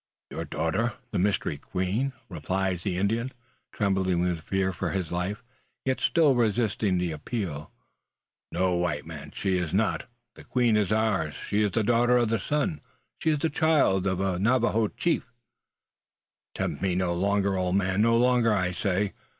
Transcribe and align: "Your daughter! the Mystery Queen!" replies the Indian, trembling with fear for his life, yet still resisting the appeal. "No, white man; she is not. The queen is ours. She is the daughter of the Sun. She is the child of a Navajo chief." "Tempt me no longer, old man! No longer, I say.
"Your 0.31 0.45
daughter! 0.45 0.93
the 1.11 1.19
Mystery 1.19 1.59
Queen!" 1.59 2.13
replies 2.27 2.81
the 2.81 2.97
Indian, 2.97 3.31
trembling 3.71 4.19
with 4.23 4.41
fear 4.41 4.73
for 4.73 4.89
his 4.89 5.11
life, 5.11 5.43
yet 5.85 6.01
still 6.01 6.33
resisting 6.33 6.97
the 6.97 7.11
appeal. 7.11 7.69
"No, 8.51 8.77
white 8.77 9.05
man; 9.05 9.29
she 9.29 9.59
is 9.59 9.75
not. 9.75 10.09
The 10.33 10.43
queen 10.43 10.75
is 10.75 10.91
ours. 10.91 11.35
She 11.35 11.61
is 11.61 11.73
the 11.73 11.83
daughter 11.83 12.17
of 12.17 12.29
the 12.29 12.39
Sun. 12.39 12.81
She 13.19 13.29
is 13.29 13.37
the 13.37 13.49
child 13.51 14.07
of 14.07 14.19
a 14.19 14.39
Navajo 14.39 14.87
chief." 14.87 15.31
"Tempt 16.55 16.81
me 16.81 16.95
no 16.95 17.13
longer, 17.13 17.55
old 17.55 17.75
man! 17.75 18.01
No 18.01 18.17
longer, 18.17 18.51
I 18.51 18.71
say. 18.71 19.13